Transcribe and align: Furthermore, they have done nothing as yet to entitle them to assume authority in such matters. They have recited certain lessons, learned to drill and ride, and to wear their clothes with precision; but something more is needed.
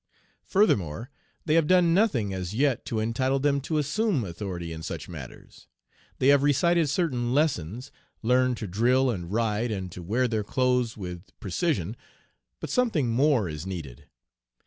Furthermore, 0.45 1.11
they 1.45 1.53
have 1.53 1.67
done 1.67 1.93
nothing 1.93 2.33
as 2.33 2.55
yet 2.55 2.85
to 2.85 2.99
entitle 2.99 3.37
them 3.37 3.61
to 3.61 3.77
assume 3.77 4.25
authority 4.25 4.73
in 4.73 4.81
such 4.81 5.07
matters. 5.07 5.67
They 6.17 6.29
have 6.29 6.41
recited 6.41 6.89
certain 6.89 7.35
lessons, 7.35 7.91
learned 8.23 8.57
to 8.57 8.65
drill 8.67 9.11
and 9.11 9.31
ride, 9.31 9.69
and 9.69 9.91
to 9.91 10.01
wear 10.01 10.27
their 10.27 10.43
clothes 10.43 10.97
with 10.97 11.39
precision; 11.39 11.95
but 12.59 12.71
something 12.71 13.09
more 13.09 13.47
is 13.47 13.67
needed. 13.67 14.07